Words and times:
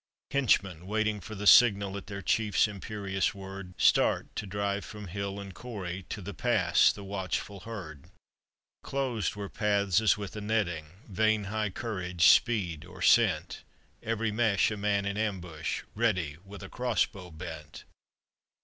Henchmen, 0.31 0.87
waiting 0.87 1.21
for 1.21 1.35
the 1.35 1.45
signal 1.45 1.95
At 1.95 2.07
their 2.07 2.23
chief's 2.23 2.67
imperious 2.67 3.35
word, 3.35 3.75
Start, 3.77 4.35
to 4.35 4.47
drive 4.47 4.83
from 4.83 5.05
hill 5.05 5.39
and 5.39 5.53
corrie 5.53 6.07
To 6.09 6.23
the 6.23 6.33
pass 6.33 6.91
the 6.91 7.03
watchful 7.03 7.59
herd. 7.59 8.05
Closed 8.81 9.35
were 9.35 9.47
paths 9.47 10.01
as 10.01 10.17
with 10.17 10.35
a 10.35 10.41
netting, 10.41 10.87
Vain 11.07 11.43
high 11.53 11.69
courage, 11.69 12.29
speed 12.29 12.83
or 12.83 13.03
scent; 13.03 13.61
Every 14.01 14.31
mesh 14.31 14.71
a 14.71 14.75
man 14.77 15.05
in 15.05 15.17
ambush 15.19 15.83
Ready, 15.93 16.37
with 16.43 16.63
a 16.63 16.69
cross 16.69 17.05
bow 17.05 17.29
bent. 17.29 17.83